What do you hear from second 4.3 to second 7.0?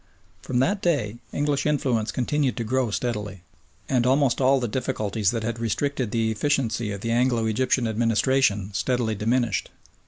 all the difficulties that had restricted the efficiency